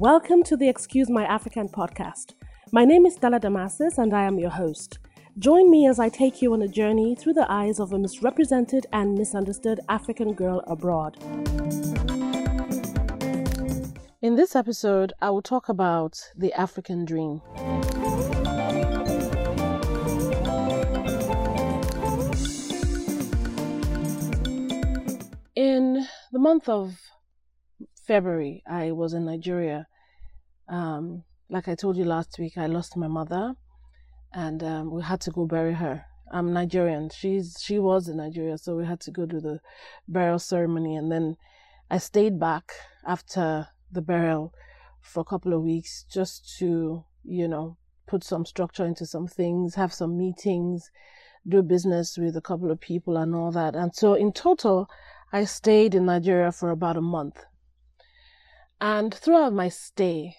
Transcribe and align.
Welcome 0.00 0.44
to 0.44 0.56
the 0.56 0.68
Excuse 0.68 1.10
My 1.10 1.24
African 1.24 1.68
podcast. 1.68 2.34
My 2.70 2.84
name 2.84 3.04
is 3.04 3.16
Stella 3.16 3.40
Damasus 3.40 3.98
and 3.98 4.14
I 4.14 4.22
am 4.22 4.38
your 4.38 4.50
host. 4.50 5.00
Join 5.40 5.72
me 5.72 5.88
as 5.88 5.98
I 5.98 6.08
take 6.08 6.40
you 6.40 6.52
on 6.52 6.62
a 6.62 6.68
journey 6.68 7.16
through 7.16 7.32
the 7.32 7.50
eyes 7.50 7.80
of 7.80 7.92
a 7.92 7.98
misrepresented 7.98 8.86
and 8.92 9.18
misunderstood 9.18 9.80
African 9.88 10.34
girl 10.34 10.62
abroad. 10.68 11.16
In 14.22 14.36
this 14.36 14.54
episode, 14.54 15.14
I 15.20 15.30
will 15.30 15.42
talk 15.42 15.68
about 15.68 16.30
the 16.36 16.52
African 16.52 17.04
dream. 17.04 17.42
In 25.56 26.06
the 26.30 26.38
month 26.38 26.68
of 26.68 27.07
February, 28.08 28.62
I 28.66 28.92
was 28.92 29.12
in 29.12 29.26
Nigeria. 29.26 29.86
Um, 30.66 31.24
like 31.50 31.68
I 31.68 31.74
told 31.74 31.98
you 31.98 32.06
last 32.06 32.38
week, 32.38 32.56
I 32.56 32.64
lost 32.64 32.96
my 32.96 33.06
mother, 33.06 33.52
and 34.32 34.62
um, 34.62 34.90
we 34.90 35.02
had 35.02 35.20
to 35.22 35.30
go 35.30 35.44
bury 35.44 35.74
her. 35.74 36.06
I'm 36.32 36.54
Nigerian. 36.54 37.10
She's 37.10 37.58
she 37.60 37.78
was 37.78 38.08
in 38.08 38.16
Nigeria, 38.16 38.56
so 38.56 38.76
we 38.76 38.86
had 38.86 39.00
to 39.00 39.10
go 39.10 39.26
to 39.26 39.40
the 39.40 39.60
burial 40.08 40.38
ceremony, 40.38 40.96
and 40.96 41.12
then 41.12 41.36
I 41.90 41.98
stayed 41.98 42.40
back 42.40 42.72
after 43.06 43.68
the 43.92 44.00
burial 44.00 44.54
for 45.02 45.20
a 45.20 45.30
couple 45.32 45.52
of 45.52 45.62
weeks 45.62 46.06
just 46.10 46.56
to 46.60 47.04
you 47.24 47.46
know 47.46 47.76
put 48.06 48.24
some 48.24 48.46
structure 48.46 48.86
into 48.86 49.04
some 49.04 49.26
things, 49.26 49.74
have 49.74 49.92
some 49.92 50.16
meetings, 50.16 50.90
do 51.46 51.62
business 51.62 52.16
with 52.16 52.38
a 52.38 52.46
couple 52.48 52.70
of 52.70 52.80
people, 52.80 53.18
and 53.18 53.34
all 53.34 53.52
that. 53.52 53.76
And 53.76 53.94
so 53.94 54.14
in 54.14 54.32
total, 54.32 54.88
I 55.30 55.44
stayed 55.44 55.94
in 55.94 56.06
Nigeria 56.06 56.52
for 56.52 56.70
about 56.70 56.96
a 56.96 57.02
month. 57.02 57.44
And 58.80 59.12
throughout 59.12 59.52
my 59.52 59.68
stay, 59.68 60.36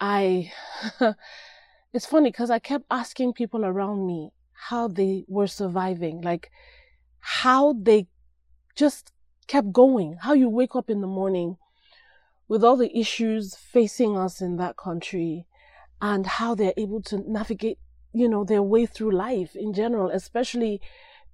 I, 0.00 0.52
it's 1.92 2.06
funny 2.06 2.30
because 2.30 2.50
I 2.50 2.58
kept 2.58 2.84
asking 2.90 3.34
people 3.34 3.64
around 3.64 4.06
me 4.06 4.32
how 4.52 4.88
they 4.88 5.24
were 5.28 5.46
surviving, 5.46 6.20
like 6.20 6.50
how 7.20 7.74
they 7.74 8.08
just 8.74 9.12
kept 9.46 9.72
going, 9.72 10.18
how 10.20 10.32
you 10.32 10.48
wake 10.48 10.74
up 10.74 10.90
in 10.90 11.00
the 11.00 11.06
morning 11.06 11.56
with 12.48 12.64
all 12.64 12.76
the 12.76 12.96
issues 12.96 13.54
facing 13.54 14.16
us 14.16 14.40
in 14.40 14.56
that 14.56 14.76
country 14.76 15.46
and 16.00 16.26
how 16.26 16.54
they're 16.54 16.74
able 16.76 17.02
to 17.02 17.18
navigate, 17.30 17.78
you 18.12 18.28
know, 18.28 18.44
their 18.44 18.62
way 18.62 18.86
through 18.86 19.10
life 19.10 19.54
in 19.54 19.72
general, 19.72 20.10
especially 20.10 20.80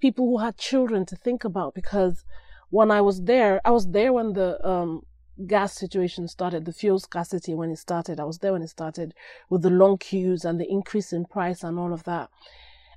people 0.01 0.27
who 0.27 0.39
had 0.39 0.57
children 0.57 1.07
to 1.07 1.17
think 1.17 1.45
about 1.45 1.75
because 1.75 2.25
when 2.71 2.91
I 2.91 3.01
was 3.01 3.23
there, 3.23 3.61
I 3.65 3.71
was 3.71 3.91
there 3.91 4.13
when 4.13 4.33
the 4.33 4.67
um, 4.67 5.03
gas 5.47 5.75
situation 5.75 6.29
started, 6.29 6.65
the 6.65 6.73
fuel 6.73 6.99
scarcity 6.99 7.55
when 7.55 7.71
it 7.71 7.79
started. 7.79 8.21
I 8.21 8.25
was 8.25 8.39
there 8.39 8.53
when 8.53 8.63
it 8.63 8.71
started 8.71 9.15
with 9.51 9.63
the 9.63 9.71
long 9.71 9.99
queues 9.99 10.45
and 10.45 10.61
the 10.61 10.71
increase 10.71 11.13
in 11.13 11.25
price 11.25 11.63
and 11.63 11.79
all 11.79 11.93
of 11.93 12.05
that. 12.05 12.31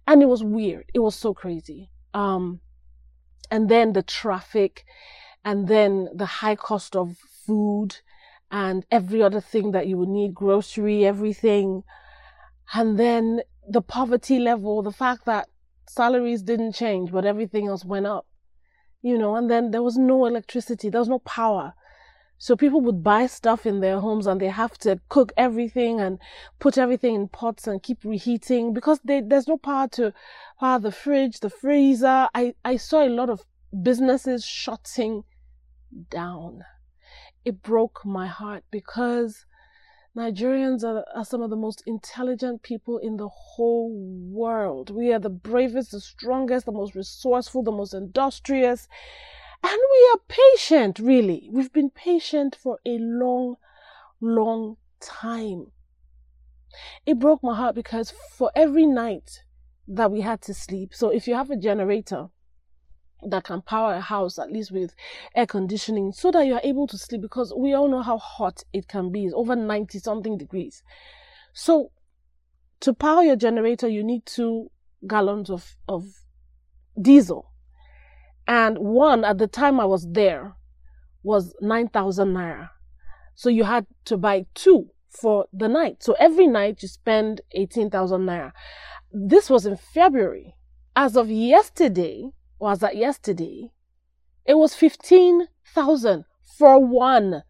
And 0.05 0.21
it 0.21 0.27
was 0.27 0.43
weird. 0.43 0.85
It 0.93 0.99
was 0.99 1.15
so 1.15 1.33
crazy. 1.33 1.89
Um, 2.13 2.61
and 3.51 3.69
then 3.69 3.93
the 3.93 4.03
traffic 4.03 4.85
and 5.43 5.67
then 5.67 6.09
the 6.13 6.25
high 6.25 6.55
cost 6.55 6.95
of 6.95 7.17
food 7.45 7.97
and 8.51 8.85
every 8.91 9.21
other 9.21 9.41
thing 9.41 9.71
that 9.71 9.87
you 9.87 9.97
would 9.97 10.09
need, 10.09 10.33
grocery, 10.33 11.05
everything. 11.05 11.83
And 12.73 12.97
then 12.97 13.41
the 13.67 13.81
poverty 13.81 14.39
level, 14.39 14.81
the 14.81 14.91
fact 14.91 15.25
that 15.25 15.49
salaries 15.89 16.41
didn't 16.41 16.73
change, 16.73 17.11
but 17.11 17.25
everything 17.25 17.67
else 17.67 17.83
went 17.83 18.05
up, 18.05 18.25
you 19.01 19.17
know, 19.17 19.35
and 19.35 19.49
then 19.49 19.71
there 19.71 19.83
was 19.83 19.97
no 19.97 20.25
electricity, 20.25 20.89
there 20.89 21.01
was 21.01 21.09
no 21.09 21.19
power. 21.19 21.73
So 22.39 22.55
people 22.55 22.81
would 22.81 23.03
buy 23.03 23.25
stuff 23.25 23.65
in 23.65 23.79
their 23.79 23.99
homes 23.99 24.27
and 24.27 24.39
they 24.39 24.49
have 24.49 24.77
to 24.79 24.99
cook 25.09 25.31
everything 25.35 25.99
and 25.99 26.19
put 26.59 26.77
everything 26.77 27.15
in 27.15 27.27
pots 27.27 27.65
and 27.65 27.81
keep 27.81 28.03
reheating 28.03 28.73
because 28.73 28.99
they, 29.03 29.21
there's 29.21 29.47
no 29.47 29.57
power 29.57 29.87
to 29.89 30.13
power 30.59 30.79
the 30.79 30.91
fridge, 30.91 31.39
the 31.39 31.49
freezer. 31.49 32.27
I, 32.35 32.53
I 32.63 32.77
saw 32.77 33.03
a 33.03 33.09
lot 33.09 33.29
of 33.29 33.41
businesses 33.81 34.45
shutting 34.45 35.23
down. 36.09 36.63
It 37.43 37.63
broke 37.63 38.05
my 38.05 38.27
heart 38.27 38.63
because 38.69 39.45
Nigerians 40.15 40.83
are, 40.83 41.05
are 41.15 41.25
some 41.25 41.41
of 41.41 41.49
the 41.49 41.55
most 41.55 41.83
intelligent 41.85 42.61
people 42.61 42.97
in 42.97 43.17
the 43.17 43.29
whole 43.29 43.91
world. 43.91 44.89
We 44.89 45.13
are 45.13 45.19
the 45.19 45.29
bravest, 45.29 45.91
the 45.91 46.01
strongest, 46.01 46.65
the 46.65 46.71
most 46.71 46.95
resourceful, 46.95 47.63
the 47.63 47.71
most 47.71 47.93
industrious. 47.93 48.87
And 49.63 49.79
we 49.91 50.09
are 50.13 50.19
patient, 50.27 50.99
really. 50.99 51.49
We've 51.51 51.71
been 51.71 51.89
patient 51.89 52.55
for 52.55 52.79
a 52.85 52.97
long, 52.99 53.55
long 54.21 54.77
time. 54.99 55.71
It 57.05 57.19
broke 57.19 57.43
my 57.43 57.55
heart 57.55 57.75
because 57.75 58.11
for 58.11 58.51
every 58.55 58.85
night 58.85 59.43
that 59.87 60.11
we 60.11 60.21
had 60.21 60.41
to 60.43 60.53
sleep, 60.53 60.93
so 60.93 61.09
if 61.09 61.27
you 61.27 61.35
have 61.35 61.49
a 61.49 61.57
generator 61.57 62.27
that 63.23 63.43
can 63.45 63.61
power 63.61 63.93
a 63.93 64.01
house, 64.01 64.37
at 64.37 64.51
least 64.51 64.71
with 64.71 64.93
air 65.35 65.47
conditioning, 65.47 66.11
so 66.11 66.31
that 66.31 66.45
you 66.45 66.53
are 66.53 66.61
able 66.63 66.87
to 66.87 66.97
sleep, 66.97 67.21
because 67.21 67.53
we 67.55 67.73
all 67.73 67.87
know 67.87 68.01
how 68.01 68.17
hot 68.17 68.63
it 68.73 68.87
can 68.87 69.11
be, 69.11 69.25
it's 69.25 69.33
over 69.33 69.55
90 69.55 69.97
something 69.99 70.37
degrees. 70.37 70.83
So 71.53 71.91
to 72.81 72.93
power 72.93 73.23
your 73.23 73.35
generator, 73.35 73.87
you 73.87 74.03
need 74.03 74.25
two 74.25 74.69
gallons 75.07 75.49
of, 75.49 75.75
of 75.87 76.05
diesel. 77.01 77.51
And 78.47 78.77
one 78.79 79.25
at 79.25 79.37
the 79.37 79.47
time 79.47 79.79
I 79.79 79.85
was 79.85 80.07
there 80.09 80.55
was 81.23 81.53
9,000 81.61 82.33
naira. 82.33 82.69
So 83.35 83.49
you 83.49 83.65
had 83.65 83.85
to 84.05 84.17
buy 84.17 84.45
two 84.53 84.89
for 85.09 85.45
the 85.51 85.67
night. 85.67 86.03
So 86.03 86.15
every 86.19 86.47
night 86.47 86.81
you 86.81 86.87
spend 86.87 87.41
18,000 87.51 88.21
naira. 88.21 88.51
This 89.11 89.49
was 89.49 89.65
in 89.65 89.77
February. 89.77 90.55
As 90.95 91.15
of 91.15 91.29
yesterday, 91.29 92.31
was 92.59 92.79
that 92.79 92.95
yesterday, 92.95 93.71
it 94.45 94.55
was 94.55 94.75
15,000 94.75 96.25
for 96.57 96.79
one. 96.83 97.43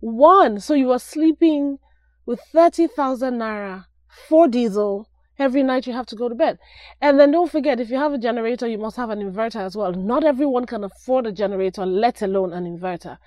One. 0.00 0.60
So 0.60 0.74
you 0.74 0.88
were 0.88 0.98
sleeping 0.98 1.78
with 2.24 2.40
30,000 2.52 3.34
naira 3.34 3.86
for 4.28 4.48
diesel 4.48 5.08
every 5.38 5.62
night 5.62 5.86
you 5.86 5.92
have 5.92 6.06
to 6.06 6.16
go 6.16 6.28
to 6.28 6.34
bed. 6.34 6.58
And 7.00 7.18
then 7.18 7.30
don't 7.30 7.50
forget, 7.50 7.80
if 7.80 7.90
you 7.90 7.98
have 7.98 8.12
a 8.12 8.18
generator, 8.18 8.66
you 8.66 8.78
must 8.78 8.96
have 8.96 9.10
an 9.10 9.20
inverter 9.20 9.60
as 9.60 9.76
well. 9.76 9.92
Not 9.92 10.24
everyone 10.24 10.66
can 10.66 10.84
afford 10.84 11.26
a 11.26 11.32
generator, 11.32 11.84
let 11.86 12.22
alone 12.22 12.52
an 12.52 12.64
inverter. 12.64 13.18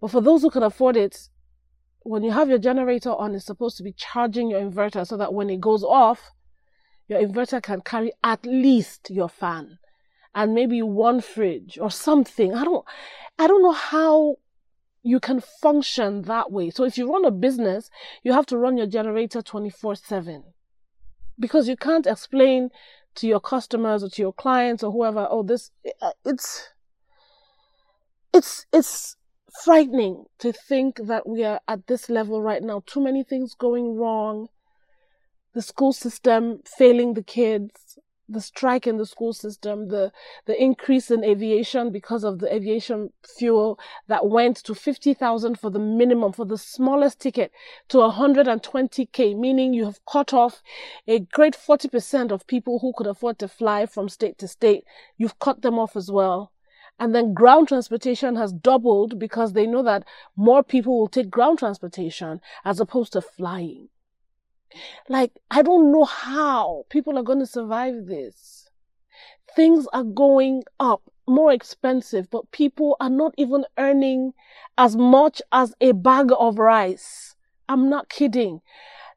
But 0.00 0.10
for 0.10 0.20
those 0.20 0.42
who 0.42 0.50
can 0.50 0.62
afford 0.62 0.96
it, 0.96 1.28
when 2.00 2.22
you 2.22 2.30
have 2.30 2.48
your 2.48 2.58
generator 2.58 3.10
on, 3.10 3.34
it's 3.34 3.46
supposed 3.46 3.76
to 3.78 3.82
be 3.82 3.92
charging 3.92 4.48
your 4.50 4.60
inverter 4.60 5.06
so 5.06 5.16
that 5.16 5.34
when 5.34 5.50
it 5.50 5.60
goes 5.60 5.82
off, 5.82 6.30
your 7.08 7.20
inverter 7.20 7.62
can 7.62 7.80
carry 7.80 8.12
at 8.22 8.44
least 8.44 9.10
your 9.10 9.28
fan 9.28 9.78
and 10.34 10.54
maybe 10.54 10.82
one 10.82 11.20
fridge 11.20 11.78
or 11.80 11.90
something. 11.90 12.54
I 12.54 12.64
don't, 12.64 12.84
I 13.38 13.46
don't 13.46 13.62
know 13.62 13.72
how 13.72 14.36
you 15.02 15.20
can 15.20 15.40
function 15.40 16.22
that 16.22 16.50
way. 16.50 16.70
So 16.70 16.84
if 16.84 16.98
you 16.98 17.10
run 17.10 17.24
a 17.24 17.30
business, 17.30 17.90
you 18.22 18.32
have 18.32 18.46
to 18.46 18.58
run 18.58 18.76
your 18.76 18.86
generator 18.86 19.40
24 19.40 19.94
7 19.96 20.44
because 21.38 21.68
you 21.68 21.76
can't 21.76 22.06
explain 22.06 22.70
to 23.16 23.26
your 23.26 23.40
customers 23.40 24.02
or 24.02 24.08
to 24.10 24.22
your 24.22 24.32
clients 24.32 24.82
or 24.82 24.92
whoever, 24.92 25.26
oh, 25.30 25.42
this, 25.42 25.70
uh, 26.00 26.12
it's, 26.24 26.68
it's, 28.32 28.66
it's 28.72 29.16
frightening 29.64 30.24
to 30.38 30.52
think 30.52 31.00
that 31.04 31.26
we 31.26 31.44
are 31.44 31.60
at 31.66 31.86
this 31.86 32.08
level 32.10 32.42
right 32.42 32.62
now. 32.62 32.82
Too 32.86 33.00
many 33.02 33.24
things 33.24 33.54
going 33.54 33.96
wrong. 33.96 34.48
The 35.54 35.62
school 35.62 35.92
system 35.92 36.60
failing 36.66 37.14
the 37.14 37.22
kids, 37.22 37.98
the 38.28 38.40
strike 38.40 38.86
in 38.86 38.96
the 38.96 39.06
school 39.06 39.32
system, 39.32 39.88
the, 39.88 40.12
the 40.46 40.60
increase 40.60 41.10
in 41.10 41.24
aviation 41.24 41.90
because 41.90 42.24
of 42.24 42.38
the 42.40 42.52
aviation 42.52 43.12
fuel 43.24 43.78
that 44.08 44.28
went 44.28 44.56
to 44.56 44.74
50,000 44.74 45.58
for 45.58 45.70
the 45.70 45.78
minimum, 45.78 46.32
for 46.32 46.44
the 46.44 46.58
smallest 46.58 47.20
ticket 47.20 47.52
to 47.88 47.98
120k, 47.98 49.36
meaning 49.38 49.72
you 49.72 49.84
have 49.84 50.04
cut 50.06 50.32
off 50.32 50.62
a 51.06 51.20
great 51.20 51.56
40% 51.56 52.32
of 52.32 52.46
people 52.46 52.80
who 52.80 52.92
could 52.96 53.06
afford 53.06 53.38
to 53.38 53.48
fly 53.48 53.86
from 53.86 54.08
state 54.08 54.38
to 54.38 54.48
state. 54.48 54.84
You've 55.16 55.38
cut 55.38 55.62
them 55.62 55.78
off 55.78 55.96
as 55.96 56.10
well. 56.10 56.52
And 56.98 57.14
then 57.14 57.34
ground 57.34 57.68
transportation 57.68 58.36
has 58.36 58.52
doubled 58.52 59.18
because 59.18 59.52
they 59.52 59.66
know 59.66 59.82
that 59.82 60.04
more 60.34 60.62
people 60.62 60.98
will 60.98 61.08
take 61.08 61.30
ground 61.30 61.58
transportation 61.58 62.40
as 62.64 62.80
opposed 62.80 63.12
to 63.12 63.20
flying. 63.20 63.88
Like, 65.08 65.32
I 65.50 65.62
don't 65.62 65.92
know 65.92 66.04
how 66.04 66.84
people 66.90 67.18
are 67.18 67.22
going 67.22 67.38
to 67.40 67.46
survive 67.46 68.06
this. 68.06 68.68
Things 69.54 69.86
are 69.92 70.04
going 70.04 70.64
up, 70.78 71.02
more 71.26 71.52
expensive, 71.52 72.28
but 72.30 72.50
people 72.50 72.96
are 73.00 73.10
not 73.10 73.34
even 73.36 73.64
earning 73.78 74.32
as 74.76 74.96
much 74.96 75.40
as 75.52 75.74
a 75.80 75.92
bag 75.92 76.30
of 76.38 76.58
rice. 76.58 77.34
I'm 77.68 77.88
not 77.88 78.08
kidding. 78.08 78.60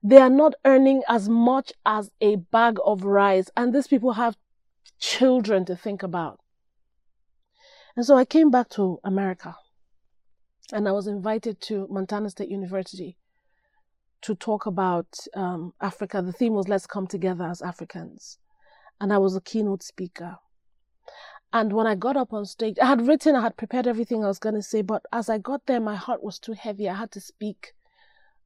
They 0.02 0.18
are 0.18 0.30
not 0.30 0.54
earning 0.64 1.04
as 1.10 1.28
much 1.28 1.74
as 1.86 2.10
a 2.22 2.38
bag 2.38 2.78
of 2.86 3.04
rice. 3.04 3.50
And 3.58 3.74
these 3.74 3.88
people 3.88 4.14
have 4.14 4.38
children 5.00 5.66
to 5.66 5.76
think 5.76 6.04
about. 6.04 6.40
And 7.96 8.06
so 8.06 8.16
I 8.16 8.24
came 8.24 8.50
back 8.50 8.70
to 8.70 9.00
America 9.04 9.58
and 10.72 10.88
I 10.88 10.92
was 10.92 11.08
invited 11.08 11.60
to 11.62 11.88
Montana 11.90 12.30
State 12.30 12.50
University 12.50 13.18
to 14.22 14.36
talk 14.36 14.66
about 14.66 15.18
um, 15.36 15.74
Africa. 15.82 16.22
The 16.22 16.34
theme 16.34 16.54
was 16.54 16.68
Let's 16.68 16.88
Come 16.88 17.08
Together 17.08 17.46
as 17.46 17.62
Africans. 17.62 18.38
And 19.00 19.14
I 19.14 19.18
was 19.18 19.36
a 19.36 19.42
keynote 19.42 19.84
speaker. 19.84 20.38
And 21.52 21.74
when 21.74 21.88
I 21.88 21.96
got 21.96 22.18
up 22.18 22.34
on 22.34 22.46
stage, 22.46 22.78
I 22.82 22.86
had 22.86 23.08
written, 23.08 23.36
I 23.36 23.42
had 23.42 23.58
prepared 23.58 23.88
everything 23.88 24.24
I 24.24 24.28
was 24.28 24.40
going 24.40 24.56
to 24.56 24.62
say, 24.62 24.82
but 24.82 25.04
as 25.12 25.30
I 25.30 25.38
got 25.40 25.66
there, 25.66 25.80
my 25.80 25.96
heart 25.96 26.22
was 26.24 26.38
too 26.38 26.54
heavy. 26.54 26.88
I 26.88 26.96
had 26.96 27.12
to 27.12 27.22
speak 27.22 27.74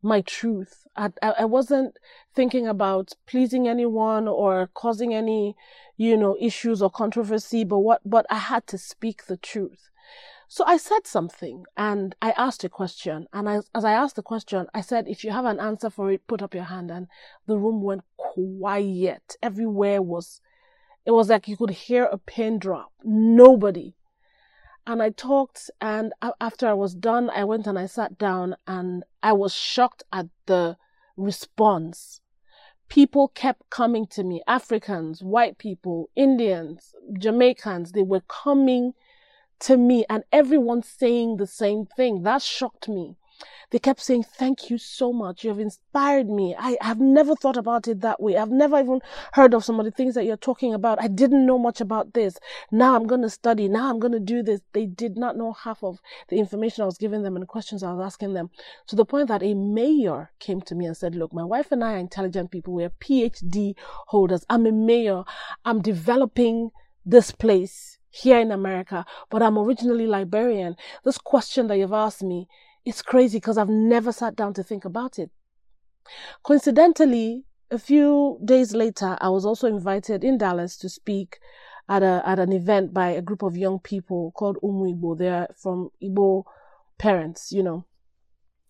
my 0.01 0.21
truth. 0.21 0.85
I, 0.95 1.09
I 1.21 1.45
wasn't 1.45 1.97
thinking 2.35 2.67
about 2.67 3.13
pleasing 3.25 3.67
anyone 3.67 4.27
or 4.27 4.69
causing 4.73 5.13
any, 5.13 5.55
you 5.97 6.15
know, 6.17 6.37
issues 6.39 6.81
or 6.81 6.89
controversy, 6.89 7.63
but 7.63 7.79
what, 7.79 8.01
but 8.05 8.25
I 8.29 8.37
had 8.37 8.67
to 8.67 8.77
speak 8.77 9.25
the 9.25 9.37
truth. 9.37 9.89
So 10.55 10.63
I 10.67 10.77
said 10.77 11.07
something 11.07 11.65
and 11.75 12.15
I 12.21 12.29
asked 12.37 12.63
a 12.63 12.69
question. 12.69 13.25
And 13.33 13.49
I, 13.49 13.61
as 13.73 13.83
I 13.83 13.93
asked 13.93 14.17
the 14.17 14.21
question, 14.21 14.67
I 14.71 14.81
said, 14.81 15.07
if 15.07 15.23
you 15.23 15.31
have 15.31 15.45
an 15.45 15.59
answer 15.59 15.89
for 15.89 16.11
it, 16.11 16.27
put 16.27 16.43
up 16.43 16.53
your 16.53 16.65
hand. 16.65 16.91
And 16.91 17.07
the 17.47 17.57
room 17.57 17.81
went 17.81 18.03
quiet. 18.17 19.35
Everywhere 19.41 19.99
was, 20.03 20.41
it 21.07 21.09
was 21.09 21.29
like 21.29 21.47
you 21.47 21.57
could 21.57 21.71
hear 21.71 22.03
a 22.03 22.19
pin 22.19 22.59
drop. 22.59 22.91
Nobody. 23.03 23.95
And 24.85 25.01
I 25.01 25.09
talked, 25.09 25.71
and 25.81 26.13
after 26.39 26.67
I 26.67 26.73
was 26.73 26.93
done, 26.93 27.31
I 27.31 27.45
went 27.45 27.65
and 27.65 27.79
I 27.79 27.87
sat 27.87 28.19
down, 28.19 28.55
and 28.67 29.03
I 29.23 29.33
was 29.33 29.55
shocked 29.55 30.03
at 30.13 30.27
the 30.45 30.77
response. 31.17 32.21
People 32.89 33.29
kept 33.29 33.71
coming 33.71 34.05
to 34.11 34.23
me 34.23 34.43
Africans, 34.45 35.23
white 35.23 35.57
people, 35.57 36.11
Indians, 36.15 36.93
Jamaicans. 37.17 37.93
They 37.93 38.03
were 38.03 38.21
coming 38.27 38.93
to 39.61 39.77
me 39.77 40.05
and 40.09 40.23
everyone 40.31 40.83
saying 40.83 41.37
the 41.37 41.47
same 41.47 41.85
thing. 41.85 42.23
That 42.23 42.41
shocked 42.41 42.89
me. 42.89 43.17
They 43.73 43.79
kept 43.79 44.01
saying, 44.01 44.23
Thank 44.23 44.69
you 44.69 44.77
so 44.77 45.11
much. 45.11 45.43
You 45.43 45.49
have 45.49 45.59
inspired 45.59 46.29
me. 46.29 46.55
I 46.55 46.77
have 46.79 46.99
never 46.99 47.35
thought 47.35 47.57
about 47.57 47.87
it 47.87 48.01
that 48.01 48.21
way. 48.21 48.37
I've 48.37 48.51
never 48.51 48.79
even 48.79 49.01
heard 49.33 49.55
of 49.55 49.65
some 49.65 49.79
of 49.79 49.85
the 49.85 49.91
things 49.91 50.13
that 50.13 50.25
you're 50.25 50.37
talking 50.37 50.75
about. 50.75 51.01
I 51.01 51.07
didn't 51.07 51.45
know 51.45 51.57
much 51.57 51.81
about 51.81 52.13
this. 52.13 52.37
Now 52.71 52.95
I'm 52.95 53.07
going 53.07 53.23
to 53.23 53.29
study. 53.31 53.67
Now 53.67 53.89
I'm 53.89 53.99
going 53.99 54.11
to 54.11 54.19
do 54.19 54.43
this. 54.43 54.61
They 54.73 54.85
did 54.85 55.17
not 55.17 55.37
know 55.37 55.53
half 55.53 55.83
of 55.83 55.99
the 56.29 56.37
information 56.37 56.83
I 56.83 56.85
was 56.85 56.99
giving 56.99 57.23
them 57.23 57.35
and 57.35 57.41
the 57.41 57.47
questions 57.47 57.81
I 57.81 57.91
was 57.91 58.05
asking 58.05 58.33
them 58.33 58.51
to 58.87 58.95
the 58.95 59.05
point 59.05 59.27
that 59.29 59.41
a 59.41 59.55
mayor 59.55 60.31
came 60.39 60.61
to 60.61 60.75
me 60.75 60.85
and 60.85 60.95
said, 60.95 61.15
Look, 61.15 61.33
my 61.33 61.43
wife 61.43 61.71
and 61.71 61.83
I 61.83 61.93
are 61.93 61.97
intelligent 61.97 62.51
people. 62.51 62.75
We're 62.75 62.91
PhD 62.91 63.75
holders. 64.07 64.45
I'm 64.49 64.67
a 64.67 64.71
mayor. 64.71 65.23
I'm 65.65 65.81
developing 65.81 66.69
this 67.05 67.31
place 67.31 67.92
here 68.13 68.39
in 68.39 68.51
America, 68.51 69.05
but 69.31 69.41
I'm 69.41 69.57
originally 69.57 70.05
Liberian. 70.05 70.75
This 71.03 71.17
question 71.17 71.65
that 71.67 71.77
you've 71.77 71.91
asked 71.93 72.21
me 72.21 72.47
is 72.85 73.01
crazy 73.01 73.37
because 73.37 73.57
I've 73.57 73.69
never 73.69 74.11
sat 74.11 74.35
down 74.35 74.53
to 74.53 74.63
think 74.63 74.85
about 74.85 75.17
it. 75.17 75.31
Coincidentally, 76.43 77.43
a 77.71 77.79
few 77.79 78.37
days 78.45 78.75
later, 78.75 79.17
I 79.19 79.29
was 79.29 79.45
also 79.45 79.67
invited 79.67 80.23
in 80.23 80.37
Dallas 80.37 80.77
to 80.77 80.89
speak 80.89 81.39
at 81.89 82.03
a 82.03 82.21
at 82.23 82.37
an 82.37 82.53
event 82.53 82.93
by 82.93 83.09
a 83.09 83.21
group 83.21 83.41
of 83.41 83.57
young 83.57 83.79
people 83.79 84.31
called 84.35 84.59
Umu 84.61 84.93
Igbo. 84.93 85.17
They're 85.17 85.47
from 85.57 85.89
Igbo 86.01 86.43
parents, 86.99 87.51
you 87.51 87.63
know. 87.63 87.85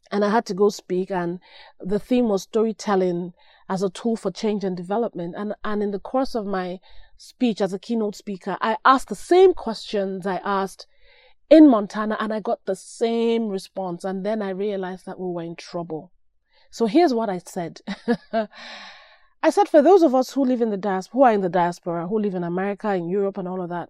And 0.09 0.23
I 0.23 0.29
had 0.29 0.45
to 0.45 0.53
go 0.53 0.69
speak, 0.69 1.11
and 1.11 1.39
the 1.81 1.99
theme 1.99 2.29
was 2.29 2.43
storytelling 2.43 3.33
as 3.69 3.81
a 3.83 3.89
tool 3.89 4.15
for 4.15 4.31
change 4.31 4.63
and 4.63 4.75
development. 4.75 5.35
And 5.37 5.55
and 5.63 5.81
in 5.83 5.91
the 5.91 5.99
course 5.99 6.35
of 6.35 6.45
my 6.45 6.79
speech 7.17 7.61
as 7.61 7.73
a 7.73 7.79
keynote 7.79 8.15
speaker, 8.15 8.57
I 8.61 8.77
asked 8.85 9.09
the 9.09 9.15
same 9.15 9.53
questions 9.53 10.25
I 10.25 10.37
asked 10.43 10.87
in 11.49 11.69
Montana 11.69 12.17
and 12.19 12.33
I 12.33 12.39
got 12.39 12.65
the 12.65 12.75
same 12.75 13.47
response. 13.47 14.03
And 14.03 14.25
then 14.25 14.41
I 14.41 14.49
realized 14.49 15.05
that 15.05 15.19
we 15.19 15.31
were 15.31 15.43
in 15.43 15.55
trouble. 15.55 16.11
So 16.71 16.87
here's 16.87 17.13
what 17.13 17.29
I 17.29 17.37
said. 17.37 17.81
I 19.43 19.49
said, 19.49 19.67
for 19.67 19.81
those 19.81 20.03
of 20.03 20.15
us 20.15 20.31
who 20.31 20.45
live 20.45 20.61
in 20.61 20.69
the 20.69 20.77
diaspora, 20.77 21.19
who 21.19 21.23
are 21.25 21.33
in 21.33 21.41
the 21.41 21.49
diaspora, 21.49 22.07
who 22.07 22.17
live 22.17 22.33
in 22.33 22.43
America, 22.43 22.93
in 22.93 23.09
Europe, 23.09 23.37
and 23.37 23.47
all 23.47 23.61
of 23.61 23.69
that, 23.69 23.89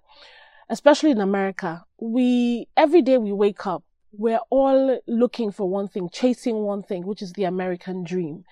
especially 0.68 1.12
in 1.12 1.22
America, 1.22 1.86
we 2.00 2.68
every 2.76 3.02
day 3.02 3.18
we 3.18 3.31
wake 3.31 3.68
up 3.68 3.84
we're 4.15 4.39
all 4.51 5.00
looking 5.07 5.51
for 5.51 5.68
one 5.68 5.88
thing, 5.88 6.07
chasing 6.12 6.57
one 6.57 6.83
thing, 6.83 7.06
which 7.06 7.21
is 7.21 7.33
the 7.33 7.45
American 7.45 8.04
dream. 8.04 8.45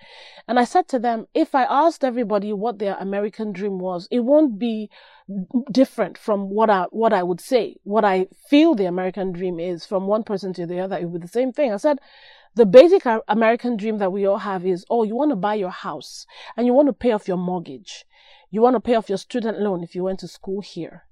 And 0.48 0.58
I 0.58 0.64
said 0.64 0.88
to 0.88 0.98
them, 0.98 1.28
if 1.34 1.54
I 1.54 1.62
asked 1.64 2.02
everybody 2.02 2.52
what 2.52 2.80
their 2.80 2.96
American 2.96 3.52
dream 3.52 3.78
was, 3.78 4.08
it 4.10 4.20
won't 4.20 4.58
be 4.58 4.90
different 5.70 6.18
from 6.18 6.50
what 6.50 6.68
I, 6.68 6.86
what 6.90 7.12
I 7.12 7.22
would 7.22 7.40
say. 7.40 7.76
What 7.84 8.04
I 8.04 8.26
feel 8.48 8.74
the 8.74 8.86
American 8.86 9.30
dream 9.30 9.60
is 9.60 9.86
from 9.86 10.08
one 10.08 10.24
person 10.24 10.52
to 10.54 10.66
the 10.66 10.80
other, 10.80 10.98
it 10.98 11.04
would 11.08 11.20
be 11.20 11.26
the 11.26 11.32
same 11.32 11.52
thing. 11.52 11.72
I 11.72 11.76
said, 11.76 11.98
the 12.54 12.66
basic 12.66 13.04
American 13.28 13.76
dream 13.76 13.98
that 13.98 14.12
we 14.12 14.26
all 14.26 14.38
have 14.38 14.66
is, 14.66 14.84
oh, 14.90 15.04
you 15.04 15.14
want 15.14 15.30
to 15.30 15.36
buy 15.36 15.54
your 15.54 15.70
house 15.70 16.26
and 16.56 16.66
you 16.66 16.74
want 16.74 16.88
to 16.88 16.92
pay 16.92 17.12
off 17.12 17.28
your 17.28 17.38
mortgage. 17.38 18.04
You 18.50 18.60
want 18.60 18.74
to 18.74 18.80
pay 18.80 18.96
off 18.96 19.08
your 19.08 19.16
student 19.16 19.60
loan 19.60 19.82
if 19.84 19.94
you 19.94 20.02
went 20.02 20.18
to 20.20 20.28
school 20.28 20.60
here. 20.60 21.04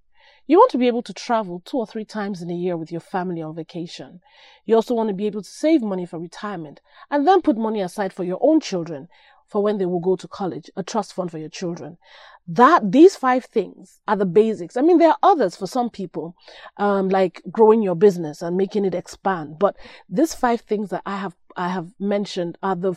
You 0.47 0.59
want 0.59 0.71
to 0.73 0.79
be 0.79 0.89
able 0.89 1.03
to 1.03 1.13
travel 1.13 1.63
two 1.65 1.77
or 1.77 1.87
three 1.87 2.05
times 2.05 2.43
in 2.43 2.51
a 2.51 2.55
year 2.55 2.77
with 2.77 2.91
your 2.91 3.01
family 3.01 3.43
on 3.43 3.55
vacation. 3.55 4.21
You 4.65 4.75
also 4.75 4.95
want 4.95 5.09
to 5.09 5.15
be 5.15 5.27
able 5.27 5.43
to 5.43 5.49
save 5.49 5.83
money 5.83 6.07
for 6.07 6.19
retirement 6.19 6.81
and 7.11 7.27
then 7.27 7.43
put 7.43 7.57
money 7.57 7.81
aside 7.81 8.13
for 8.13 8.25
your 8.25 8.39
own 8.41 8.61
children 8.61 9.09
for 9.51 9.63
when 9.63 9.79
they 9.79 9.87
will 9.87 10.01
go 10.01 10.15
to 10.17 10.29
college, 10.29 10.71
a 10.77 10.83
trust 10.83 11.13
fund 11.13 11.31
for 11.31 11.39
your 11.39 11.49
children. 11.49 11.99
That 12.47 12.93
these 12.93 13.17
five 13.17 13.45
things 13.45 14.01
are 14.09 14.17
the 14.17 14.27
basics. 14.27 14.77
I 14.77 14.81
mean, 14.81 14.99
there 14.99 15.11
are 15.11 15.19
others 15.23 15.57
for 15.57 15.67
some 15.67 15.91
people, 15.91 16.35
um, 16.77 17.09
like 17.09 17.43
growing 17.51 17.83
your 17.83 17.97
business 17.97 18.43
and 18.43 18.57
making 18.57 18.85
it 18.85 18.95
expand. 18.95 19.59
But 19.59 19.77
these 20.09 20.35
five 20.35 20.61
things 20.63 20.91
that 20.91 21.03
I 21.05 21.17
have 21.17 21.37
I 21.57 21.69
have 21.69 21.93
mentioned 21.99 22.59
are 22.63 22.77
the 22.77 22.95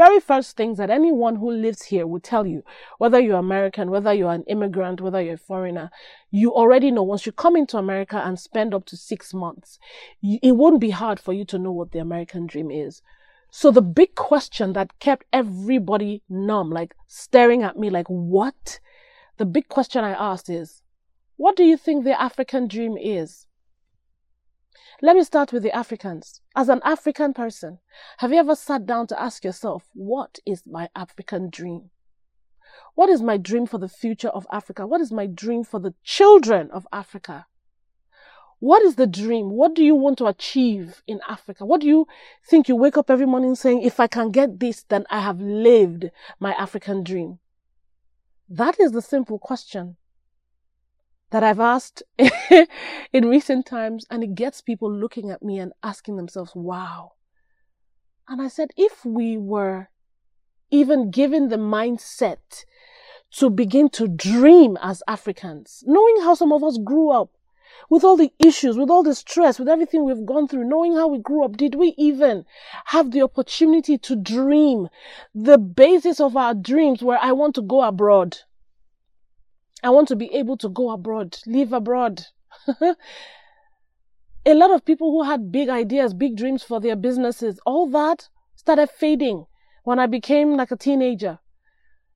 very 0.00 0.18
first 0.18 0.56
things 0.56 0.78
that 0.78 0.88
anyone 0.88 1.36
who 1.36 1.50
lives 1.50 1.82
here 1.82 2.06
will 2.06 2.20
tell 2.20 2.46
you, 2.46 2.62
whether 2.96 3.20
you're 3.20 3.38
American, 3.38 3.90
whether 3.90 4.14
you're 4.14 4.32
an 4.32 4.44
immigrant, 4.44 5.02
whether 5.02 5.20
you're 5.20 5.34
a 5.34 5.48
foreigner, 5.50 5.90
you 6.30 6.54
already 6.54 6.90
know 6.90 7.02
once 7.02 7.26
you 7.26 7.32
come 7.32 7.54
into 7.54 7.76
America 7.76 8.16
and 8.16 8.38
spend 8.38 8.72
up 8.72 8.86
to 8.86 8.96
six 8.96 9.34
months, 9.34 9.78
it 10.22 10.56
won't 10.56 10.80
be 10.80 10.88
hard 10.88 11.20
for 11.20 11.34
you 11.34 11.44
to 11.44 11.58
know 11.58 11.72
what 11.72 11.92
the 11.92 11.98
American 11.98 12.46
dream 12.46 12.70
is. 12.70 13.02
So 13.50 13.70
the 13.70 13.82
big 13.82 14.14
question 14.14 14.72
that 14.72 14.98
kept 15.00 15.26
everybody 15.34 16.22
numb, 16.30 16.70
like 16.70 16.94
staring 17.06 17.62
at 17.62 17.76
me 17.76 17.90
like, 17.90 18.06
what? 18.06 18.80
The 19.36 19.44
big 19.44 19.68
question 19.68 20.02
I 20.02 20.12
asked 20.12 20.48
is, 20.48 20.82
what 21.36 21.56
do 21.56 21.64
you 21.64 21.76
think 21.76 22.04
the 22.04 22.18
African 22.18 22.68
dream 22.68 22.96
is? 22.96 23.46
Let 25.02 25.16
me 25.16 25.24
start 25.24 25.52
with 25.52 25.62
the 25.62 25.74
Africans. 25.74 26.40
As 26.54 26.68
an 26.68 26.80
African 26.84 27.32
person, 27.32 27.78
have 28.18 28.32
you 28.32 28.38
ever 28.38 28.54
sat 28.54 28.86
down 28.86 29.06
to 29.08 29.20
ask 29.20 29.44
yourself, 29.44 29.88
what 29.94 30.38
is 30.44 30.62
my 30.66 30.88
African 30.94 31.50
dream? 31.50 31.90
What 32.94 33.08
is 33.08 33.22
my 33.22 33.36
dream 33.36 33.66
for 33.66 33.78
the 33.78 33.88
future 33.88 34.28
of 34.28 34.46
Africa? 34.52 34.86
What 34.86 35.00
is 35.00 35.12
my 35.12 35.26
dream 35.26 35.64
for 35.64 35.80
the 35.80 35.94
children 36.04 36.70
of 36.70 36.86
Africa? 36.92 37.46
What 38.58 38.82
is 38.82 38.96
the 38.96 39.06
dream? 39.06 39.50
What 39.50 39.74
do 39.74 39.82
you 39.82 39.94
want 39.94 40.18
to 40.18 40.26
achieve 40.26 41.02
in 41.06 41.20
Africa? 41.26 41.64
What 41.64 41.80
do 41.80 41.86
you 41.86 42.06
think 42.46 42.68
you 42.68 42.76
wake 42.76 42.98
up 42.98 43.10
every 43.10 43.26
morning 43.26 43.54
saying, 43.54 43.82
if 43.82 43.98
I 43.98 44.06
can 44.06 44.30
get 44.30 44.60
this, 44.60 44.84
then 44.88 45.06
I 45.08 45.20
have 45.20 45.40
lived 45.40 46.10
my 46.38 46.52
African 46.52 47.02
dream? 47.02 47.38
That 48.50 48.78
is 48.78 48.92
the 48.92 49.00
simple 49.00 49.38
question 49.38 49.96
that 51.30 51.42
I've 51.42 51.60
asked 51.60 52.02
in 53.12 53.28
recent 53.28 53.66
times, 53.66 54.04
and 54.10 54.22
it 54.22 54.34
gets 54.34 54.60
people 54.60 54.92
looking 54.92 55.30
at 55.30 55.42
me 55.42 55.58
and 55.58 55.72
asking 55.82 56.16
themselves, 56.16 56.52
wow. 56.54 57.12
And 58.28 58.40
I 58.42 58.48
said, 58.48 58.70
if 58.76 59.04
we 59.04 59.36
were 59.36 59.88
even 60.70 61.10
given 61.10 61.48
the 61.48 61.56
mindset 61.56 62.64
to 63.32 63.50
begin 63.50 63.88
to 63.90 64.08
dream 64.08 64.76
as 64.82 65.02
Africans, 65.06 65.84
knowing 65.86 66.20
how 66.22 66.34
some 66.34 66.52
of 66.52 66.64
us 66.64 66.78
grew 66.78 67.10
up 67.10 67.30
with 67.88 68.04
all 68.04 68.16
the 68.16 68.32
issues, 68.38 68.76
with 68.76 68.90
all 68.90 69.02
the 69.02 69.14
stress, 69.14 69.58
with 69.58 69.68
everything 69.68 70.04
we've 70.04 70.26
gone 70.26 70.48
through, 70.48 70.64
knowing 70.64 70.94
how 70.94 71.06
we 71.08 71.18
grew 71.18 71.44
up, 71.44 71.56
did 71.56 71.74
we 71.74 71.94
even 71.96 72.44
have 72.86 73.10
the 73.10 73.22
opportunity 73.22 73.96
to 73.98 74.16
dream 74.16 74.88
the 75.34 75.58
basis 75.58 76.20
of 76.20 76.36
our 76.36 76.54
dreams 76.54 77.02
where 77.02 77.18
I 77.18 77.32
want 77.32 77.54
to 77.56 77.62
go 77.62 77.82
abroad? 77.82 78.38
I 79.82 79.90
want 79.90 80.08
to 80.08 80.16
be 80.16 80.32
able 80.34 80.56
to 80.58 80.68
go 80.68 80.90
abroad, 80.90 81.38
live 81.46 81.72
abroad. 81.72 82.26
a 82.80 82.94
lot 84.54 84.70
of 84.70 84.84
people 84.84 85.10
who 85.10 85.22
had 85.22 85.52
big 85.52 85.68
ideas, 85.68 86.12
big 86.12 86.36
dreams 86.36 86.62
for 86.62 86.80
their 86.80 86.96
businesses, 86.96 87.58
all 87.64 87.88
that 87.90 88.28
started 88.54 88.90
fading 88.90 89.46
when 89.84 89.98
I 89.98 90.06
became 90.06 90.56
like 90.56 90.70
a 90.70 90.76
teenager. 90.76 91.38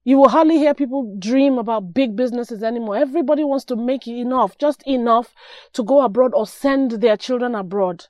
You 0.05 0.19
will 0.19 0.29
hardly 0.29 0.59
hear 0.59 0.75
people 0.75 1.17
dream 1.19 1.57
about 1.57 1.95
big 1.95 2.15
businesses 2.15 2.63
anymore. 2.63 2.97
Everybody 2.97 3.43
wants 3.43 3.65
to 3.67 3.77
make 3.77 4.07
enough, 4.07 4.59
just 4.59 4.83
enough 4.87 5.35
to 5.73 5.83
go 5.83 6.03
abroad 6.03 6.33
or 6.35 6.47
send 6.47 6.93
their 6.93 7.17
children 7.17 7.55
abroad. 7.55 8.07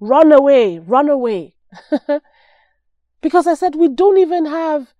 Run 0.00 0.32
away, 0.32 0.80
run 0.80 1.08
away. 1.08 1.54
because 3.20 3.46
I 3.46 3.54
said 3.54 3.76
we 3.76 3.88
don't 3.88 4.18
even 4.18 4.46
have 4.46 4.94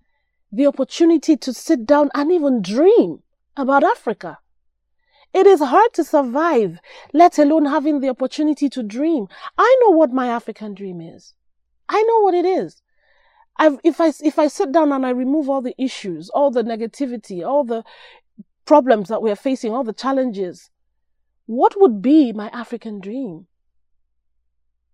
the 0.53 0.69
opportunity 0.69 1.37
to 1.37 1.53
sit 1.53 1.85
down 1.85 2.11
and 2.15 2.31
even 2.31 2.63
dream 2.63 3.23
about 3.57 3.85
Africa. 3.85 4.39
It 5.33 5.47
is 5.47 5.61
hard 5.61 5.93
to 5.95 6.05
survive, 6.05 6.79
let 7.13 7.39
alone 7.39 7.67
having 7.67 8.01
the 8.01 8.09
opportunity 8.09 8.69
to 8.71 8.83
dream. 8.83 9.27
I 9.59 9.77
know 9.83 9.91
what 9.91 10.13
my 10.13 10.29
African 10.29 10.75
dream 10.75 11.01
is. 11.01 11.35
I 11.89 12.03
know 12.03 12.21
what 12.21 12.35
it 12.35 12.47
is. 12.47 12.83
I've, 13.59 13.79
if 13.85 14.01
I 14.01 14.13
if 14.23 14.39
I 14.39 14.49
sit 14.49 14.73
down 14.73 14.93
and 14.93 15.05
I 15.07 15.11
remove 15.11 15.49
all 15.49 15.63
the 15.63 15.75
issues, 15.83 16.29
all 16.31 16.51
the 16.51 16.63
negativity, 16.63 17.47
all 17.47 17.65
the 17.65 17.85
problems 18.65 19.09
that 19.09 19.23
we're 19.23 19.37
facing, 19.37 19.73
all 19.73 19.85
the 19.85 19.93
challenges, 19.93 20.71
what 21.47 21.81
would 21.81 22.03
be 22.03 22.33
my 22.33 22.49
African 22.49 23.01
dream? 23.01 23.47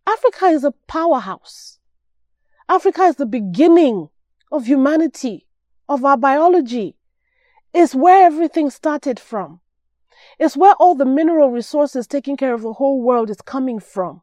Africa 0.07 0.47
is 0.47 0.65
a 0.65 0.73
powerhouse. 0.87 1.79
Africa 2.69 3.03
is 3.03 3.17
the 3.17 3.27
beginning 3.27 4.11
of 4.51 4.67
humanity, 4.67 5.47
of 5.89 6.05
our 6.05 6.17
biology. 6.17 6.97
It's 7.75 7.95
where 7.95 8.25
everything 8.25 8.71
started 8.71 9.19
from. 9.19 9.61
It's 10.39 10.57
where 10.57 10.75
all 10.75 10.95
the 10.95 11.05
mineral 11.05 11.51
resources 11.51 12.07
taking 12.07 12.37
care 12.37 12.55
of 12.55 12.63
the 12.63 12.75
whole 12.75 13.01
world 13.01 13.31
is 13.31 13.41
coming 13.41 13.79
from. 13.81 14.23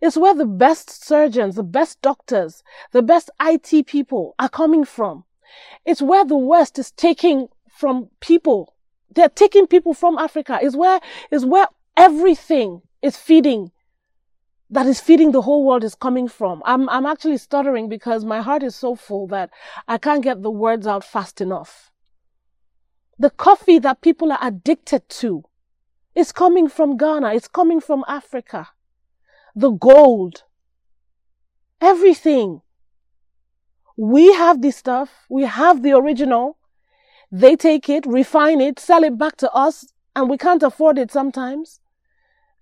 It's 0.00 0.16
where 0.16 0.34
the 0.34 0.46
best 0.46 1.04
surgeons, 1.04 1.54
the 1.54 1.62
best 1.62 2.00
doctors, 2.02 2.62
the 2.92 3.02
best 3.02 3.30
IT 3.40 3.86
people 3.86 4.34
are 4.38 4.48
coming 4.48 4.84
from. 4.84 5.24
It's 5.84 6.02
where 6.02 6.24
the 6.24 6.36
West 6.36 6.78
is 6.78 6.90
taking 6.90 7.48
from 7.68 8.08
people. 8.20 8.74
They're 9.14 9.28
taking 9.28 9.66
people 9.66 9.94
from 9.94 10.18
Africa. 10.18 10.58
It's 10.62 10.76
where, 10.76 11.00
it's 11.30 11.44
where 11.44 11.68
everything 11.96 12.82
is 13.02 13.16
feeding 13.16 13.72
that 14.72 14.86
is 14.86 15.02
feeding 15.02 15.32
the 15.32 15.42
whole 15.42 15.66
world 15.66 15.84
is 15.84 15.94
coming 15.94 16.26
from. 16.26 16.62
I'm, 16.64 16.88
I'm 16.88 17.04
actually 17.04 17.36
stuttering 17.36 17.90
because 17.90 18.24
my 18.24 18.40
heart 18.40 18.62
is 18.62 18.74
so 18.74 18.94
full 18.94 19.26
that 19.26 19.50
I 19.86 19.98
can't 19.98 20.24
get 20.24 20.40
the 20.40 20.50
words 20.50 20.86
out 20.86 21.04
fast 21.04 21.42
enough. 21.42 21.91
The 23.18 23.30
coffee 23.30 23.78
that 23.78 24.00
people 24.00 24.32
are 24.32 24.38
addicted 24.40 25.08
to 25.20 25.44
is 26.14 26.32
coming 26.32 26.68
from 26.68 26.96
Ghana. 26.96 27.34
It's 27.34 27.48
coming 27.48 27.80
from 27.80 28.04
Africa. 28.08 28.68
The 29.54 29.70
gold. 29.70 30.44
Everything. 31.80 32.62
We 33.96 34.32
have 34.34 34.62
this 34.62 34.76
stuff. 34.76 35.26
We 35.28 35.44
have 35.44 35.82
the 35.82 35.92
original. 35.92 36.58
They 37.30 37.56
take 37.56 37.88
it, 37.88 38.04
refine 38.06 38.60
it, 38.60 38.78
sell 38.78 39.04
it 39.04 39.16
back 39.16 39.36
to 39.38 39.50
us, 39.52 39.92
and 40.14 40.28
we 40.28 40.36
can't 40.36 40.62
afford 40.62 40.98
it 40.98 41.10
sometimes 41.10 41.80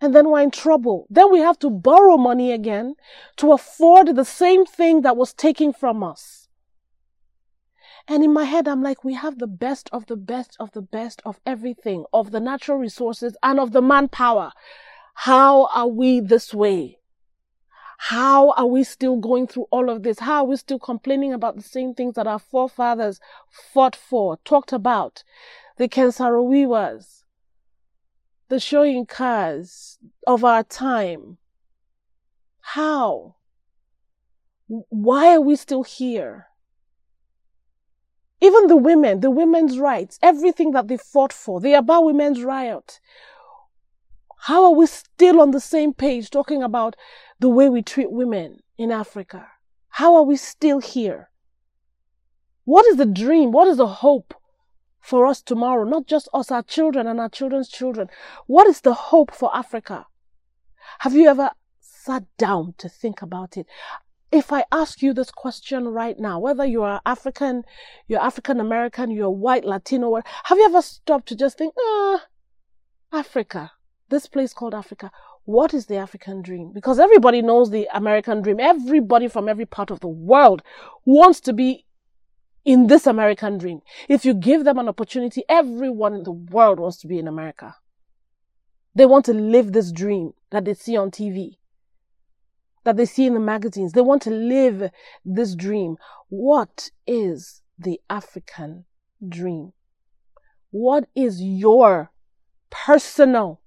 and 0.00 0.14
then 0.14 0.30
we're 0.30 0.40
in 0.40 0.50
trouble. 0.50 1.06
Then 1.10 1.30
we 1.30 1.40
have 1.40 1.58
to 1.60 1.70
borrow 1.70 2.16
money 2.16 2.52
again 2.52 2.94
to 3.36 3.52
afford 3.52 4.14
the 4.16 4.24
same 4.24 4.64
thing 4.64 5.02
that 5.02 5.16
was 5.16 5.34
taken 5.34 5.72
from 5.72 6.02
us. 6.02 6.39
And 8.10 8.24
in 8.24 8.32
my 8.32 8.42
head, 8.42 8.66
I'm 8.66 8.82
like, 8.82 9.04
we 9.04 9.14
have 9.14 9.38
the 9.38 9.46
best 9.46 9.88
of 9.92 10.06
the 10.06 10.16
best 10.16 10.56
of 10.58 10.72
the 10.72 10.82
best 10.82 11.22
of 11.24 11.38
everything, 11.46 12.06
of 12.12 12.32
the 12.32 12.40
natural 12.40 12.76
resources 12.76 13.36
and 13.40 13.60
of 13.60 13.70
the 13.70 13.80
manpower. 13.80 14.50
How 15.14 15.66
are 15.66 15.86
we 15.86 16.18
this 16.18 16.52
way? 16.52 16.98
How 17.98 18.50
are 18.54 18.66
we 18.66 18.82
still 18.82 19.16
going 19.18 19.46
through 19.46 19.68
all 19.70 19.88
of 19.88 20.02
this? 20.02 20.18
How 20.18 20.38
are 20.42 20.46
we 20.48 20.56
still 20.56 20.80
complaining 20.80 21.32
about 21.32 21.54
the 21.54 21.62
same 21.62 21.94
things 21.94 22.16
that 22.16 22.26
our 22.26 22.40
forefathers 22.40 23.20
fought 23.48 23.94
for, 23.94 24.38
talked 24.44 24.72
about? 24.72 25.22
The 25.76 25.86
Ken 25.86 26.10
Saro-Wiwas, 26.10 27.22
the 28.48 28.56
Soyinkas 28.56 29.98
of 30.26 30.44
our 30.44 30.64
time. 30.64 31.38
How? 32.58 33.36
Why 34.66 35.36
are 35.36 35.40
we 35.40 35.54
still 35.54 35.84
here? 35.84 36.49
Even 38.40 38.66
the 38.68 38.76
women, 38.76 39.20
the 39.20 39.30
women's 39.30 39.78
rights, 39.78 40.18
everything 40.22 40.70
that 40.72 40.88
they 40.88 40.96
fought 40.96 41.32
for, 41.32 41.60
the 41.60 41.74
about 41.74 42.04
women's 42.04 42.42
riot. 42.42 43.00
How 44.44 44.64
are 44.64 44.74
we 44.74 44.86
still 44.86 45.40
on 45.40 45.50
the 45.50 45.60
same 45.60 45.92
page 45.92 46.30
talking 46.30 46.62
Aba 46.62 46.92
the 47.38 47.50
way 47.50 47.68
we 47.68 47.82
treat 47.82 48.10
women 48.10 48.60
in 48.78 48.90
Africa? 48.90 49.48
How 49.90 50.14
are 50.16 50.22
we 50.22 50.36
still 50.36 50.80
here? 50.80 51.30
What 52.64 52.86
is 52.86 52.96
the 52.96 53.06
dream? 53.06 53.52
What 53.52 53.68
is 53.68 53.76
the 53.76 53.86
hope 53.86 54.34
for 55.00 55.26
us 55.26 55.42
tomorrow, 55.42 55.84
not 55.84 56.06
just 56.06 56.28
us, 56.32 56.50
our 56.50 56.62
children 56.62 57.06
and 57.06 57.20
our 57.20 57.28
children's 57.28 57.68
children. 57.68 58.08
What 58.46 58.66
is 58.66 58.82
the 58.82 58.94
hope 58.94 59.32
for 59.32 59.54
Africa? 59.56 60.06
Have 61.00 61.14
you 61.14 61.28
ever 61.28 61.50
sat 61.80 62.24
down 62.36 62.74
to 62.78 62.88
think 62.88 63.22
about 63.22 63.56
it? 63.56 63.66
If 64.32 64.52
I 64.52 64.64
ask 64.70 65.02
you 65.02 65.12
this 65.12 65.30
question 65.30 65.88
right 65.88 66.18
now, 66.18 66.38
whether 66.38 66.64
you 66.64 66.82
are 66.82 67.00
African, 67.04 67.64
you're 68.06 68.20
African 68.20 68.60
American, 68.60 69.10
you're 69.10 69.30
white, 69.30 69.64
Latino, 69.64 70.20
have 70.44 70.58
you 70.58 70.64
ever 70.64 70.82
stopped 70.82 71.28
to 71.28 71.36
just 71.36 71.58
think, 71.58 71.74
ah, 71.78 72.26
Africa, 73.12 73.72
this 74.08 74.26
place 74.26 74.52
called 74.52 74.74
Africa, 74.74 75.10
what 75.44 75.74
is 75.74 75.86
the 75.86 75.96
African 75.96 76.42
dream? 76.42 76.70
Because 76.72 77.00
everybody 77.00 77.42
knows 77.42 77.70
the 77.70 77.88
American 77.92 78.40
dream. 78.40 78.60
Everybody 78.60 79.26
from 79.26 79.48
every 79.48 79.66
part 79.66 79.90
of 79.90 79.98
the 80.00 80.08
world 80.08 80.62
wants 81.04 81.40
to 81.40 81.52
be 81.52 81.86
in 82.64 82.86
this 82.86 83.06
American 83.06 83.58
dream. 83.58 83.80
If 84.08 84.24
you 84.24 84.34
give 84.34 84.64
them 84.64 84.78
an 84.78 84.88
opportunity, 84.88 85.42
everyone 85.48 86.14
in 86.14 86.22
the 86.22 86.32
world 86.32 86.78
wants 86.78 86.98
to 86.98 87.08
be 87.08 87.18
in 87.18 87.26
America. 87.26 87.74
They 88.94 89.06
want 89.06 89.24
to 89.26 89.34
live 89.34 89.72
this 89.72 89.90
dream 89.90 90.34
that 90.50 90.64
they 90.64 90.74
see 90.74 90.96
on 90.96 91.10
TV, 91.10 91.56
that 92.84 92.96
they 92.96 93.04
see 93.04 93.26
in 93.26 93.34
the 93.34 93.40
magazines. 93.40 93.92
They 93.92 94.00
want 94.00 94.22
to 94.22 94.30
live 94.30 94.90
this 95.24 95.54
dream. 95.54 95.96
What 96.28 96.90
is 97.06 97.62
the 97.78 98.00
African 98.08 98.84
dream? 99.26 99.72
What 100.70 101.08
is 101.14 101.42
your 101.42 102.10
personal 102.70 103.60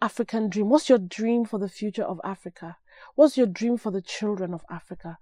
African 0.00 0.48
dream? 0.48 0.68
What's 0.68 0.88
your 0.88 0.98
dream 0.98 1.44
for 1.44 1.58
the 1.58 1.68
future 1.68 2.04
of 2.04 2.20
Africa? 2.22 2.76
What's 3.14 3.36
your 3.36 3.46
dream 3.46 3.78
for 3.78 3.90
the 3.90 4.02
children 4.02 4.54
of 4.54 4.62
Africa? 4.70 5.18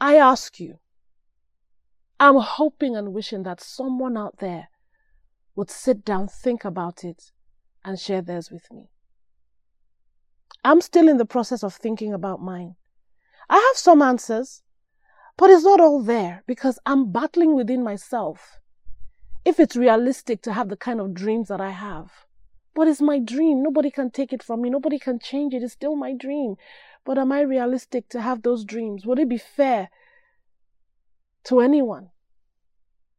I 0.00 0.16
ask 0.16 0.58
you, 0.58 0.78
I'm 2.18 2.36
hoping 2.36 2.96
and 2.96 3.12
wishing 3.12 3.42
that 3.44 3.60
someone 3.60 4.16
out 4.16 4.38
there 4.38 4.68
would 5.54 5.70
sit 5.70 6.04
down, 6.04 6.28
think 6.28 6.64
about 6.64 7.04
it, 7.04 7.30
and 7.84 7.98
share 7.98 8.22
theirs 8.22 8.50
with 8.50 8.70
me. 8.72 8.90
I'm 10.62 10.80
still 10.80 11.08
in 11.08 11.16
the 11.16 11.24
process 11.24 11.62
of 11.62 11.74
thinking 11.74 12.12
about 12.12 12.42
mine. 12.42 12.76
I 13.48 13.56
have 13.56 13.76
some 13.76 14.02
answers, 14.02 14.62
but 15.36 15.50
it's 15.50 15.64
not 15.64 15.80
all 15.80 16.00
there 16.02 16.42
because 16.46 16.78
I'm 16.86 17.10
battling 17.10 17.54
within 17.54 17.82
myself. 17.82 18.60
If 19.44 19.60
it's 19.60 19.76
realistic 19.76 20.42
to 20.42 20.52
have 20.52 20.68
the 20.68 20.76
kind 20.76 21.00
of 21.00 21.14
dreams 21.14 21.48
that 21.48 21.60
I 21.60 21.70
have, 21.70 22.26
but 22.74 22.88
it's 22.88 23.00
my 23.00 23.18
dream. 23.18 23.62
Nobody 23.62 23.90
can 23.90 24.10
take 24.10 24.32
it 24.32 24.42
from 24.42 24.62
me. 24.62 24.70
Nobody 24.70 24.98
can 24.98 25.18
change 25.18 25.54
it. 25.54 25.62
It's 25.62 25.74
still 25.74 25.96
my 25.96 26.12
dream. 26.12 26.56
But 27.04 27.18
am 27.18 27.30
I 27.30 27.40
realistic 27.42 28.08
to 28.10 28.20
have 28.20 28.42
those 28.42 28.64
dreams? 28.64 29.06
Would 29.06 29.18
it 29.18 29.28
be 29.28 29.38
fair 29.38 29.90
to 31.44 31.60
anyone. 31.60 32.10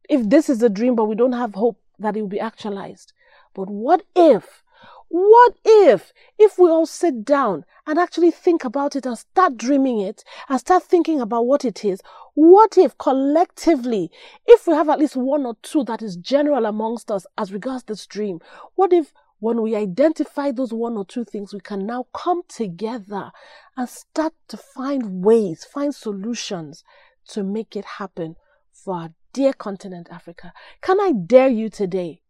If 0.08 0.28
this 0.28 0.48
is 0.48 0.62
a 0.62 0.68
dream, 0.68 0.94
but 0.94 1.06
we 1.06 1.14
don't 1.14 1.32
have 1.32 1.54
hope 1.54 1.80
that 1.98 2.16
it 2.16 2.20
will 2.20 2.28
be 2.28 2.40
actualized. 2.40 3.12
But 3.54 3.70
what 3.70 4.04
if, 4.14 4.62
what 5.08 5.54
if, 5.64 6.12
if 6.38 6.58
we 6.58 6.68
all 6.68 6.86
sit 6.86 7.24
down 7.24 7.64
and 7.86 7.98
actually 7.98 8.30
think 8.30 8.64
about 8.64 8.96
it 8.96 9.06
and 9.06 9.16
start 9.16 9.56
dreaming 9.56 10.00
it 10.00 10.24
and 10.48 10.58
start 10.58 10.82
thinking 10.82 11.20
about 11.20 11.46
what 11.46 11.64
it 11.64 11.84
is? 11.84 12.00
What 12.34 12.76
if 12.76 12.98
collectively, 12.98 14.10
if 14.46 14.66
we 14.66 14.74
have 14.74 14.88
at 14.88 14.98
least 14.98 15.16
one 15.16 15.46
or 15.46 15.56
two 15.62 15.84
that 15.84 16.02
is 16.02 16.16
general 16.16 16.66
amongst 16.66 17.10
us 17.10 17.26
as 17.38 17.52
regards 17.52 17.84
this 17.84 18.06
dream, 18.06 18.40
what 18.74 18.92
if 18.92 19.12
when 19.38 19.62
we 19.62 19.76
identify 19.76 20.50
those 20.50 20.72
one 20.72 20.96
or 20.96 21.04
two 21.04 21.24
things, 21.24 21.52
we 21.52 21.60
can 21.60 21.86
now 21.86 22.06
come 22.12 22.42
together 22.48 23.30
and 23.76 23.88
start 23.88 24.32
to 24.48 24.56
find 24.56 25.22
ways, 25.24 25.64
find 25.64 25.94
solutions 25.94 26.82
to 27.28 27.42
make 27.42 27.76
it 27.76 27.84
happen 27.84 28.36
for 28.72 28.94
our 28.94 29.10
dear 29.32 29.52
continent, 29.52 30.08
Africa. 30.10 30.52
Can 30.80 31.00
I 31.00 31.12
dare 31.12 31.48
you 31.48 31.68
today 31.68 32.22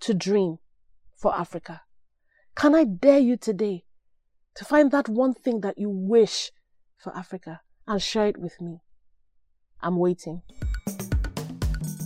to 0.00 0.12
dream 0.12 0.58
for 1.16 1.34
Africa? 1.34 1.82
Can 2.56 2.74
I 2.74 2.84
dare 2.84 3.18
you 3.18 3.36
today 3.36 3.84
to 4.54 4.64
find 4.64 4.90
that 4.92 5.08
one 5.08 5.34
thing 5.34 5.60
that 5.62 5.76
you 5.76 5.90
wish 5.90 6.52
for 6.96 7.16
Africa 7.16 7.60
and 7.86 8.00
share 8.00 8.28
it 8.28 8.38
with 8.38 8.60
me? 8.60 8.80
I'm 9.80 9.96
waiting. 9.96 10.42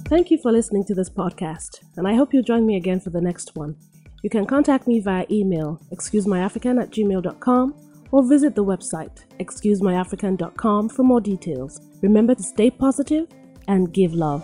Thank 0.08 0.30
you 0.30 0.38
for 0.38 0.50
listening 0.50 0.84
to 0.86 0.94
this 0.94 1.10
podcast, 1.10 1.80
and 1.96 2.08
I 2.08 2.14
hope 2.14 2.32
you'll 2.32 2.42
join 2.42 2.64
me 2.64 2.76
again 2.76 2.98
for 2.98 3.10
the 3.10 3.20
next 3.20 3.56
one. 3.56 3.76
You 4.22 4.30
can 4.30 4.46
contact 4.46 4.88
me 4.88 5.00
via 5.00 5.26
email, 5.30 5.80
excusemyafrican 5.92 6.82
at 6.82 6.90
gmail.com 6.90 7.74
or 8.10 8.26
visit 8.26 8.54
the 8.54 8.64
website 8.64 9.24
excusemyafrican.com 9.38 10.88
for 10.88 11.02
more 11.02 11.20
details. 11.20 11.80
Remember 12.00 12.34
to 12.34 12.42
stay 12.42 12.70
positive 12.70 13.28
and 13.68 13.92
give 13.92 14.14
love. 14.14 14.42